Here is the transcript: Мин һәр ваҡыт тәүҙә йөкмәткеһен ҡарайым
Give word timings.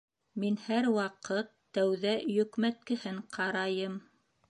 Мин 0.43 0.55
һәр 0.63 0.87
ваҡыт 1.01 1.53
тәүҙә 1.79 2.17
йөкмәткеһен 2.39 3.25
ҡарайым 3.39 4.05